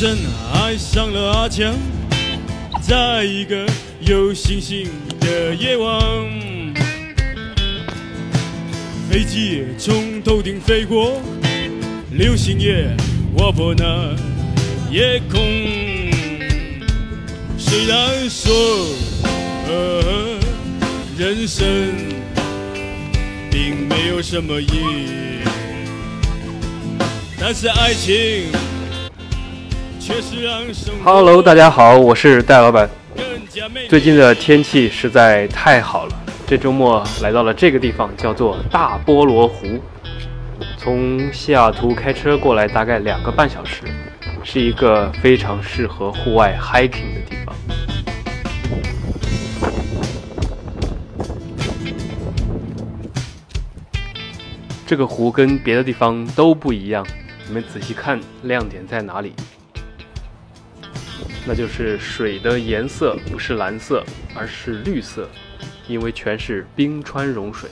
[0.00, 0.16] 阿珍
[0.54, 1.74] 爱上了阿强，
[2.80, 3.66] 在一个
[4.00, 4.88] 有星星
[5.20, 6.00] 的夜晚，
[9.10, 11.20] 飞机从头顶飞过，
[12.12, 12.88] 流星也
[13.36, 14.16] 划破那
[14.90, 15.38] 夜空。
[17.58, 18.50] 虽然说，
[21.18, 21.66] 人生
[23.50, 25.44] 并没有什么意义，
[27.38, 28.46] 但是爱情
[31.04, 32.90] Hello，大家好，我是戴老板。
[33.88, 36.12] 最近的天气实在太好了，
[36.48, 39.80] 这周末来到了这个地方，叫做大菠萝湖。
[40.76, 43.84] 从西雅图开车过来大概两个半小时，
[44.42, 47.54] 是一个非常适合户外 hiking 的地方。
[54.84, 57.06] 这个湖跟别的地方都不一样，
[57.46, 59.32] 你们仔细看亮点在哪里？
[61.46, 64.04] 那就是水的颜色不是蓝色，
[64.36, 65.28] 而是绿色，
[65.88, 67.68] 因为全是冰川融水。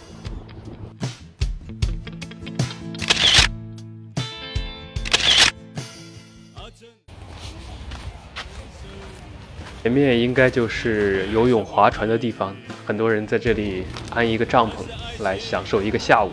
[9.80, 14.82] 前面应该就是游泳、划船的地方，很多人在这里安一个帐篷
[15.22, 16.32] 来享受一个下午。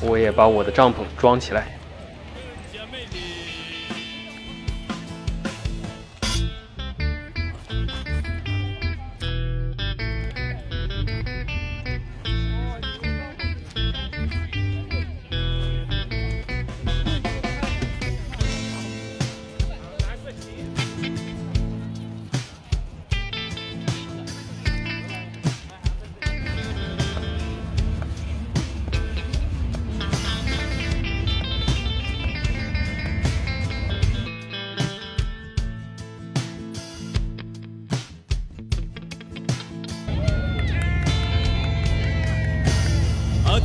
[0.00, 1.78] 我也把我的帐篷装起来。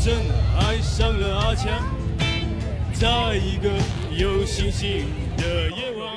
[0.08, 0.18] 阿珍
[0.58, 1.70] 爱上了阿强，
[2.94, 3.70] 在一个
[4.18, 6.16] 有星星的夜晚。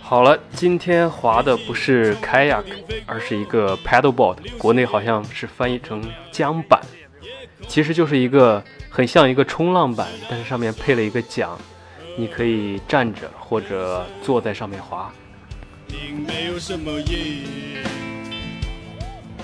[0.00, 2.64] 好了，今天划的不是 kayak，
[3.04, 6.02] 而是一个 paddleboard，国内好像是翻译成
[6.32, 6.80] 桨板，
[7.66, 11.50] 其实就是一个很像一个冲浪板，但是上面配了一个桨，
[12.16, 15.12] 你可以站着或者坐在上面划。
[15.86, 17.78] 并没有什么意义。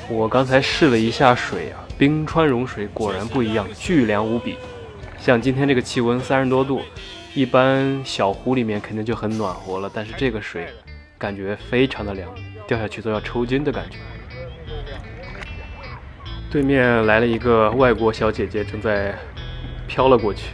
[0.09, 4.57] 我刚才试了一下水啊，冰川融水果然不一样，巨凉无比。
[5.19, 6.83] 像今天这个气温三十多度，
[7.35, 10.69] 一般小湖里面肯定就很暖和了，但是这个水
[11.17, 12.29] 感觉非常的凉，
[12.67, 13.97] 掉下去都要抽筋的感觉。
[16.51, 19.15] 对面来了一个外国小姐姐，正在
[19.87, 20.49] 飘了过去。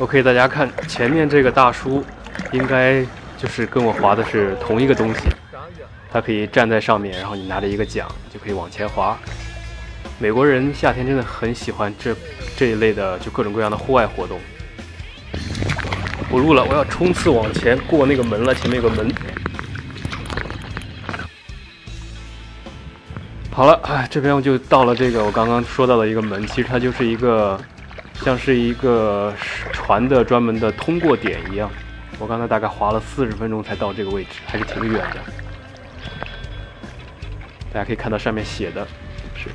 [0.00, 2.02] OK，大家看前面这个大叔，
[2.52, 3.04] 应该
[3.36, 5.20] 就是跟我划的是同一个东西。
[6.10, 9.14] 他可以站在上面，然后你拿着一个桨就可以往前滑。
[10.18, 12.16] 美国人夏天真的很喜欢这
[12.56, 14.40] 这一类的，就各种各样的户外活动。
[16.30, 19.12] 不录了，我要冲刺往前过那个门了，前面有个门。
[23.50, 27.60] 好了，哎，这边我就到了这个我刚刚说到的一个门，其实它就是一个
[28.24, 29.34] 像是一个
[29.72, 31.70] 船的专门的通过点一样。
[32.18, 35.20] 我刚才大概划了四十分钟才到这个位置，还是挺远的。
[37.72, 38.86] 大家可以看到上面写的
[39.34, 39.48] 是，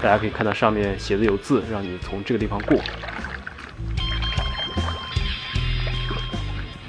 [0.00, 2.78] 大家可以看到上面写的有字，让你从这个地方过。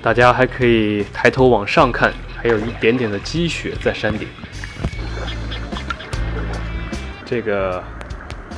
[0.02, 4.28] 大家还可以抬头往上看，还有一点点的积雪在山顶。
[7.26, 7.84] 这个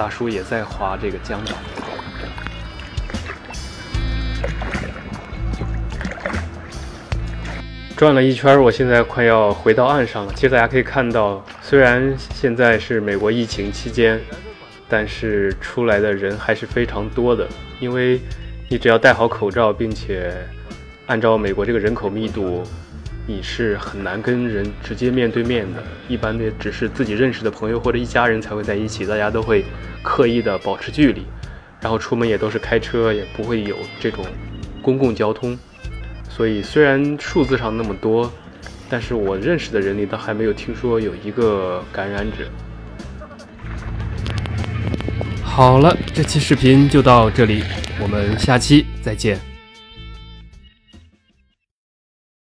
[0.03, 1.55] 大叔也在划这个桨板。
[7.95, 10.33] 转了一圈，我现在快要回到岸上了。
[10.35, 14.19] 其实大家可以看到，虽然现在是美国疫情期间，
[14.89, 17.47] 但是出来的人还是非常多的。
[17.79, 18.19] 因为
[18.67, 20.33] 你只要戴好口罩，并且
[21.05, 22.61] 按照美国这个人口密度，
[23.25, 25.81] 你是很难跟人直接面对面的。
[26.08, 29.64] 一般的只是自己认识的朋友或者一家人才会在一起，大家都会
[30.02, 31.24] 刻意的保持距离，
[31.80, 34.25] 然后出门也都是开车，也不会有这种
[34.81, 35.58] 公共交通。
[36.30, 38.31] 所以虽然数字上那么多，
[38.90, 42.50] 但是我认识的人里都还没有听说有一个感染者。
[45.44, 47.64] 好了，这期视频就到这里，
[48.02, 49.52] 我们下期再见。